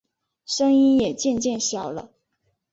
[0.47, 2.09] 声音也渐渐小了